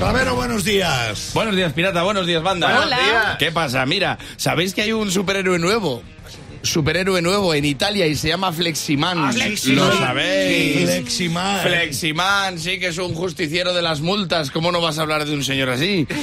Ravero, 0.00 0.34
buenos 0.34 0.62
días. 0.62 1.30
Buenos 1.32 1.56
días, 1.56 1.72
pirata. 1.72 2.02
Buenos 2.02 2.26
días, 2.26 2.42
banda. 2.42 2.80
Hola. 2.82 3.36
¿Qué 3.38 3.50
pasa? 3.50 3.84
Mira, 3.86 4.18
¿sabéis 4.36 4.74
que 4.74 4.82
hay 4.82 4.92
un 4.92 5.10
superhéroe 5.10 5.58
nuevo? 5.58 6.02
Superhéroe 6.62 7.22
nuevo 7.22 7.54
en 7.54 7.64
Italia 7.64 8.06
y 8.06 8.14
se 8.14 8.28
llama 8.28 8.52
Fleximan. 8.52 9.32
Fleximan. 9.32 9.88
¿Lo 9.88 9.96
sabéis? 9.96 10.84
Fleximan. 10.84 11.62
Fleximan, 11.62 12.58
sí 12.58 12.78
que 12.78 12.88
es 12.88 12.98
un 12.98 13.14
justiciero 13.14 13.72
de 13.72 13.80
las 13.80 14.00
multas. 14.00 14.50
¿Cómo 14.50 14.70
no 14.70 14.82
vas 14.82 14.98
a 14.98 15.02
hablar 15.02 15.24
de 15.24 15.32
un 15.32 15.44
señor 15.44 15.70
así? 15.70 16.06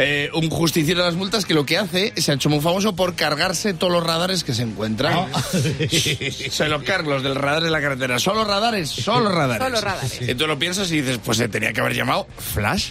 Eh, 0.00 0.30
un 0.32 0.48
justiciero 0.48 1.00
de 1.00 1.06
las 1.06 1.16
multas 1.16 1.44
que 1.44 1.54
lo 1.54 1.66
que 1.66 1.76
hace 1.76 2.12
se 2.16 2.30
ha 2.30 2.34
hecho 2.34 2.48
muy 2.48 2.60
famoso 2.60 2.94
por 2.94 3.14
cargarse 3.16 3.74
todos 3.74 3.92
los 3.92 4.04
radares 4.04 4.44
que 4.44 4.54
se 4.54 4.62
encuentran. 4.62 5.26
Se 5.90 6.68
los 6.68 7.22
del 7.22 7.34
radar 7.34 7.62
de 7.62 7.70
la 7.70 7.80
carretera. 7.80 8.18
Solo 8.18 8.44
radares, 8.44 8.88
solo 8.88 9.28
radares. 9.30 9.66
Solo 9.66 9.80
radares. 9.80 10.20
Y 10.22 10.34
tú 10.34 10.46
lo 10.46 10.58
piensas 10.58 10.90
y 10.92 11.00
dices, 11.00 11.18
pues 11.24 11.38
se 11.38 11.48
tenía 11.48 11.72
que 11.72 11.80
haber 11.80 11.94
llamado 11.94 12.26
Flash. 12.38 12.90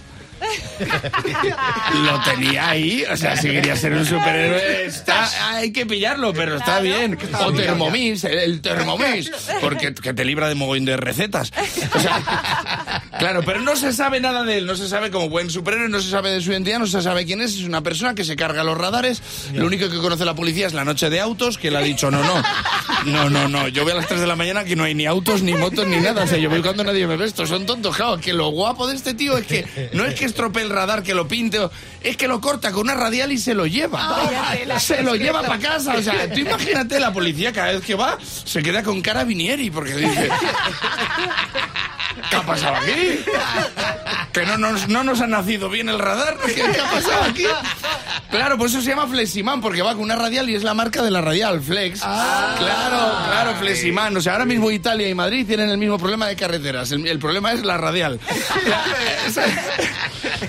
Lo 1.94 2.22
tenía 2.22 2.70
ahí, 2.70 3.04
o 3.10 3.18
sea, 3.18 3.36
si 3.36 3.50
quería 3.50 3.76
ser 3.76 3.94
un 3.94 4.06
superhéroe, 4.06 4.86
está, 4.86 5.56
hay 5.56 5.72
que 5.72 5.86
pillarlo, 5.86 6.34
pero 6.34 6.58
está 6.58 6.80
bien. 6.80 7.18
O 7.40 7.52
Thermomix, 7.54 8.24
el, 8.24 8.38
el 8.38 8.62
Thermomix, 8.62 9.32
porque 9.62 9.94
que 9.94 10.14
te 10.14 10.26
libra 10.26 10.48
de 10.50 10.56
mogollón 10.56 10.86
de 10.86 10.98
recetas. 10.98 11.52
O 11.94 12.00
sea, 12.00 12.77
claro, 13.20 13.42
pero 13.46 13.62
no 13.62 13.76
se 13.76 13.94
sabe 13.94 14.20
nada 14.20 14.44
de 14.44 14.58
él, 14.58 14.66
no 14.66 14.76
se 14.76 14.88
sabe 14.88 15.12
como 15.12 15.30
buen 15.30 15.50
superhéroe, 15.50 15.90
no 15.90 16.02
se 16.02 16.10
sabe 16.10 16.32
de 16.32 16.42
su 16.42 16.52
identidad, 16.52 16.80
no 16.80 16.88
se 16.88 17.02
sabe 17.02 17.26
quién 17.26 17.42
es, 17.42 17.56
es 17.56 17.64
una 17.64 17.82
persona 17.82 18.16
que 18.16 18.24
se 18.24 18.36
carga 18.36 18.64
los 18.64 18.78
radares, 18.78 19.22
lo 19.54 19.66
único 19.66 19.90
que 19.90 19.98
conoce 19.98 20.26
la 20.26 20.36
policía 20.36 20.68
es 20.68 20.74
la 20.74 20.86
noche 20.86 21.10
de 21.10 21.20
autos, 21.20 21.58
que 21.58 21.72
le 21.72 21.78
ha 21.78 21.82
dicho, 21.82 22.12
no, 22.12 22.22
no, 22.24 22.44
no, 23.06 23.30
no, 23.30 23.48
no, 23.48 23.68
yo 23.68 23.84
voy 23.84 23.94
a 23.94 23.96
las 23.96 24.08
3 24.08 24.22
de 24.22 24.28
la 24.28 24.36
mañana 24.36 24.64
que 24.64 24.76
no 24.76 24.84
hay 24.84 24.96
ni 24.96 25.06
autos, 25.06 25.42
ni 25.42 25.54
motos, 25.54 25.88
ni 25.88 25.98
nada, 25.98 26.24
o 26.24 26.28
sea, 26.28 26.38
yo 26.38 26.50
voy 26.50 26.62
cuando 26.62 26.84
nadie 26.84 27.08
me 27.08 27.18
ve, 27.18 27.26
estos 27.26 27.50
son 27.50 27.66
tontos, 27.66 27.96
claro, 27.96 28.18
que 28.18 28.34
lo 28.34 28.50
guapo 28.50 28.88
de 28.88 28.96
este 28.96 29.14
tío 29.14 29.38
es 29.38 29.46
que 29.46 29.90
no 29.94 30.06
es 30.06 30.16
que 30.16 30.26
estropee 30.26 30.64
el 30.64 30.70
radar, 30.70 31.04
que 31.04 31.14
lo 31.14 31.28
pinte, 31.28 31.60
es 32.02 32.18
que 32.18 32.28
lo 32.28 32.42
corta 32.42 32.72
con 32.72 32.84
una 32.84 32.96
radial 32.96 33.32
y 33.32 33.38
se 33.38 33.54
lo 33.54 33.66
lleva. 33.66 34.08
Vaya 34.08 34.52
tela. 34.52 34.80
Se 34.80 35.04
lo 35.04 35.16
lleva 35.16 35.42
para 35.42 35.60
casa, 35.60 35.96
o 35.96 36.02
sea, 36.02 36.32
tú 36.32 36.40
imagínate 36.40 37.00
la 37.00 37.12
policía 37.12 37.52
cada 37.52 37.74
vez 37.74 37.82
que 37.82 37.96
va, 37.96 38.18
se 38.22 38.62
queda 38.62 38.84
con 38.84 39.02
cara 39.02 39.24
vinieri, 39.24 39.70
porque 39.70 39.96
dice... 39.96 40.30
¿Qué 42.30 42.36
ha 42.36 42.42
pasado 42.44 42.76
aquí? 42.78 43.24
¿Que 44.34 44.46
no 44.46 44.58
nos, 44.58 44.88
no 44.88 45.04
nos 45.04 45.22
ha 45.22 45.28
nacido 45.28 45.70
bien 45.70 45.90
el 45.90 46.00
radar? 46.00 46.38
¿Qué, 46.46 46.54
qué 46.56 46.82
ha 46.82 46.92
pasado 46.92 47.24
aquí? 47.24 47.46
Claro, 48.30 48.58
por 48.58 48.68
eso 48.68 48.82
se 48.82 48.90
llama 48.90 49.08
Fleximan, 49.08 49.62
porque 49.62 49.82
va 49.82 49.94
con 49.94 50.04
una 50.04 50.16
radial 50.16 50.50
y 50.50 50.56
es 50.56 50.64
la 50.64 50.74
marca 50.74 51.02
de 51.02 51.12
la 51.12 51.22
radial, 51.22 51.62
Flex. 51.62 52.00
Claro, 52.02 52.58
claro, 53.30 53.56
Fleximan. 53.60 54.16
O 54.18 54.22
sea, 54.22 54.34
ahora 54.34 54.46
mismo 54.46 54.70
Italia 54.72 55.08
y 55.10 55.16
Madrid 55.16 55.46
tienen 55.48 55.70
el 55.70 55.78
mismo 55.78 55.98
problema 55.98 56.28
de 56.28 56.36
carreteras. 56.36 56.92
El, 56.92 57.08
el 57.08 57.20
problema 57.20 57.54
es 57.54 57.64
la 57.64 57.78
radial. 57.78 58.20
Es, 59.28 59.38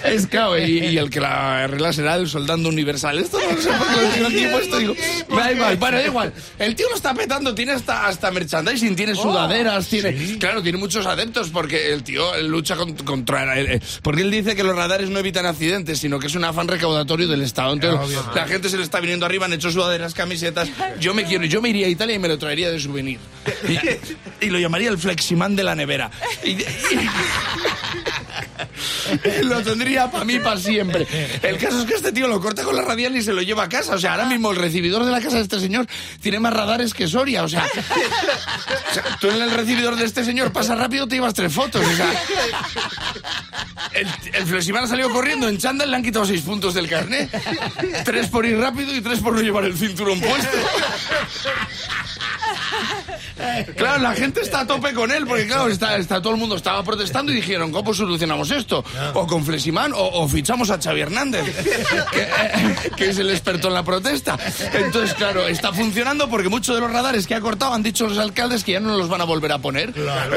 es 0.04 0.26
claro, 0.28 0.56
y, 0.58 0.78
y 0.78 0.98
el 0.98 1.10
que 1.10 1.18
la 1.20 1.64
arregla 1.64 1.92
será 1.92 2.14
el 2.14 2.28
soldando 2.28 2.68
universal. 2.68 3.18
Esto 3.18 3.38
no 3.40 3.60
sé 3.60 3.68
por 3.70 3.86
qué 3.88 4.00
lo 4.02 4.08
tengo 4.10 4.26
aquí 4.28 4.46
puesto. 4.52 4.78
Digo, 4.78 4.94
da 5.36 5.52
igual, 5.52 5.76
bueno, 5.76 5.96
da 5.98 6.04
igual. 6.06 6.32
El 6.58 6.74
tío 6.76 6.88
lo 6.88 6.94
está 6.94 7.12
petando, 7.14 7.54
tiene 7.54 7.72
hasta, 7.72 8.06
hasta 8.06 8.30
merchandising, 8.30 8.94
tiene 8.94 9.14
sudaderas, 9.16 9.88
tiene. 9.88 10.38
Claro, 10.38 10.62
tiene 10.62 10.78
muchos 10.78 11.06
adeptos 11.06 11.48
porque 11.50 11.92
el 11.92 12.04
tío 12.04 12.40
lucha 12.42 12.76
con- 12.76 12.94
contra. 12.94 13.58
el- 13.58 13.66
el- 13.66 13.82
porque 14.02 14.22
él 14.22 14.30
dice 14.30 14.54
que 14.54 14.62
los 14.62 14.76
radares 14.76 15.10
no 15.10 15.18
evitan 15.18 15.46
accidentes, 15.46 15.98
sino 15.98 16.18
que 16.20 16.28
es 16.28 16.34
un 16.36 16.44
afán 16.44 16.68
recaudatorio 16.68 17.26
del 17.26 17.42
Estado. 17.42 17.67
Entonces, 17.72 18.19
la 18.34 18.47
gente 18.47 18.69
se 18.69 18.77
le 18.77 18.83
está 18.83 19.00
viniendo 19.00 19.27
arriba, 19.27 19.47
han 19.47 19.52
hecho 19.52 19.70
sudaderas, 19.70 20.14
camisetas. 20.14 20.69
Yo 21.00 21.14
me 21.14 21.24
quiero, 21.24 21.44
yo 21.44 21.61
me 21.62 21.69
iría 21.69 21.86
a 21.86 21.91
Italia 21.91 22.14
y 22.14 22.19
me 22.19 22.28
lo 22.28 22.38
traería 22.38 22.70
de 22.70 22.78
souvenir. 22.80 23.19
Y, 23.69 24.47
y 24.47 24.50
lo 24.50 24.58
llamaría 24.58 24.91
el 24.91 24.98
Fleximan 24.98 25.56
de 25.56 25.64
la 25.64 25.74
nevera. 25.74 26.11
Y- 26.44 26.50
y- 26.50 26.64
lo 29.42 29.62
tendría 29.62 30.11
para 30.11 30.25
mí 30.25 30.39
para 30.39 30.58
siempre. 30.58 31.06
El 31.42 31.58
caso 31.58 31.80
es 31.80 31.85
que 31.85 31.95
este 31.95 32.12
tío 32.12 32.29
lo 32.29 32.40
corta 32.40 32.62
con 32.62 32.77
la 32.77 32.83
radial 32.83 33.17
y 33.17 33.23
se 33.23 33.33
lo 33.33 33.42
lleva 33.42 33.64
a 33.64 33.68
casa. 33.68 33.95
O 33.95 33.98
sea, 33.98 34.12
ahora 34.12 34.27
mismo 34.27 34.51
el 34.51 34.57
recibidor 34.57 35.05
de 35.05 35.12
la 35.12 35.20
casa 35.20 35.36
de 35.36 35.42
este 35.42 35.61
señor 35.61 35.86
tiene 36.20 36.40
más 36.40 36.52
radares 36.52 36.95
que 36.95 37.07
Soria. 37.08 37.42
O 37.45 37.48
sea, 37.48 37.67
tú 39.20 39.29
en 39.29 39.42
el 39.42 39.51
recibidor 39.51 39.96
de 39.96 40.05
este 40.05 40.24
señor 40.24 40.52
pasa 40.52 40.74
rápido, 40.74 41.07
te 41.07 41.17
llevas 41.17 41.35
tres 41.35 41.52
fotos. 41.52 41.85
O 41.85 41.96
sea, 41.96 42.12
el, 43.92 44.07
el 44.35 44.77
ha 44.77 44.86
salido 44.86 45.11
corriendo 45.11 45.48
en 45.48 45.58
chándal, 45.58 45.91
le 45.91 45.96
han 45.96 46.02
quitado 46.02 46.24
seis 46.24 46.42
puntos 46.42 46.74
del 46.74 46.89
carnet. 46.89 47.30
Tres 48.05 48.29
por 48.29 48.46
ir 48.46 48.58
rápido 48.58 48.95
y 48.95 49.01
tres 49.01 49.20
por 49.20 49.35
no 49.35 49.41
llevar 49.41 49.64
el 49.64 49.77
cinturón 49.77 50.20
puesto. 50.20 50.57
Claro, 53.77 54.03
la 54.03 54.14
gente 54.14 54.41
está 54.41 54.61
a 54.61 54.67
tope 54.67 54.92
con 54.95 55.11
él, 55.11 55.27
porque 55.27 55.47
claro, 55.47 55.69
está, 55.69 55.97
está 55.97 56.20
todo 56.20 56.33
el 56.35 56.39
mundo 56.39 56.57
estaba 56.57 56.83
protestando 56.83 57.33
y 57.33 57.36
dijeron, 57.36 57.73
¿cómo 57.73 57.95
solucionamos 57.95 58.51
esto? 58.51 58.85
O 59.14 59.27
con 59.27 59.45
Fleximan 59.45 59.92
o, 59.92 59.98
o 59.98 60.29
fichamos 60.29 60.70
a 60.70 60.79
Xavi 60.81 61.01
Hernández, 61.01 61.45
que, 62.13 62.23
eh, 62.23 62.77
que 62.97 63.11
es 63.11 63.19
el 63.19 63.31
experto 63.31 63.69
en 63.69 63.75
la 63.75 63.83
protesta. 63.83 64.39
Entonces, 64.73 65.14
claro, 65.14 65.47
está 65.47 65.73
funcionando 65.73 66.29
porque 66.29 66.48
muchos 66.48 66.75
de 66.75 66.81
los 66.81 66.91
radares 66.91 67.27
que 67.27 67.35
ha 67.35 67.41
cortado 67.41 67.75
han 67.75 67.83
dicho 67.83 68.07
los 68.07 68.19
alcaldes 68.19 68.64
que 68.64 68.73
ya 68.73 68.81
no 68.81 68.97
los 68.97 69.09
van 69.09 69.20
a 69.20 69.25
volver 69.25 69.53
a 69.53 69.59
poner. 69.59 69.92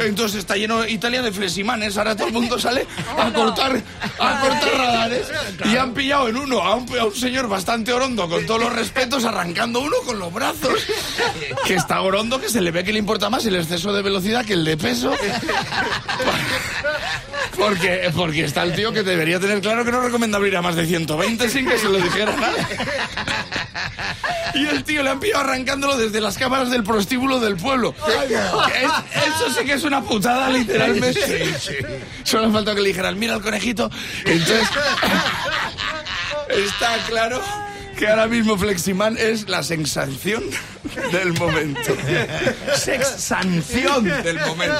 Entonces 0.05 0.39
está 0.39 0.55
lleno 0.55 0.85
Italia 0.87 1.21
de 1.21 1.31
Fleximanes, 1.31 1.97
ahora 1.97 2.15
todo 2.15 2.27
el 2.27 2.33
mundo 2.33 2.59
sale 2.59 2.85
a 3.17 3.31
cortar, 3.31 3.81
a 4.19 4.41
cortar 4.41 4.73
radares 4.77 5.27
y 5.65 5.75
han 5.77 5.93
pillado 5.93 6.27
en 6.29 6.37
uno 6.37 6.59
a 6.61 6.75
un, 6.75 6.97
a 6.97 7.05
un 7.05 7.15
señor 7.15 7.47
bastante 7.47 7.93
orondo, 7.93 8.27
con 8.29 8.45
todos 8.45 8.61
los 8.61 8.73
respetos, 8.73 9.25
arrancando 9.25 9.79
uno 9.79 9.95
con 10.05 10.19
los 10.19 10.31
brazos, 10.33 10.73
que 11.65 11.75
está 11.75 12.01
orondo, 12.01 12.39
que 12.39 12.49
se 12.49 12.61
le 12.61 12.71
ve 12.71 12.83
que 12.83 12.93
le 12.93 12.99
importa 13.01 13.29
más 13.29 13.45
el 13.45 13.55
exceso 13.55 13.91
de 13.91 14.01
velocidad 14.01 14.45
que 14.45 14.53
el 14.53 14.63
de 14.63 14.77
peso. 14.77 15.11
Porque, 17.57 18.09
porque 18.15 18.45
está 18.45 18.63
el 18.63 18.73
tío 18.73 18.91
que 18.93 19.03
debería 19.03 19.39
tener 19.39 19.61
claro 19.61 19.83
que 19.85 19.91
no 19.91 20.01
recomienda 20.01 20.39
ir 20.47 20.55
a 20.55 20.61
más 20.63 20.75
de 20.75 20.85
120 20.87 21.49
sin 21.49 21.67
que 21.67 21.77
se 21.77 21.89
lo 21.89 21.97
dijera 21.99 22.33
nadie. 22.35 22.65
Y 24.55 24.65
el 24.67 24.83
tío 24.83 25.03
le 25.03 25.09
han 25.11 25.19
pillado 25.19 25.41
arrancándolo 25.41 25.97
desde 25.97 26.21
las 26.21 26.37
cámaras 26.37 26.71
del 26.71 26.83
prostíbulo 26.83 27.39
del 27.39 27.57
pueblo. 27.57 27.93
Es- 28.73 29.25
eso 29.27 29.53
sí 29.59 29.65
que 29.65 29.73
es 29.73 29.83
una 29.83 30.01
putada, 30.01 30.49
literalmente. 30.49 31.53
Solo 32.23 32.51
falta 32.51 32.73
que 32.73 32.81
le 32.81 32.87
dijeran, 32.89 33.19
mira 33.19 33.35
el 33.35 33.41
conejito. 33.41 33.91
Entonces, 34.25 34.67
está 36.49 36.97
claro 37.09 37.41
que 38.01 38.07
ahora 38.07 38.27
mismo 38.27 38.57
Fleximan 38.57 39.15
es 39.15 39.47
la 39.47 39.61
sensación 39.61 40.43
del 41.11 41.33
momento. 41.33 41.95
Sex 42.75 43.07
sanción 43.07 44.05
del 44.05 44.39
momento. 44.39 44.75